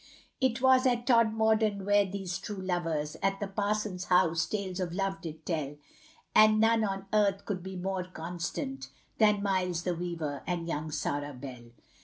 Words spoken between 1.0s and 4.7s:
Todmorden where these true lovers, At the parson's house,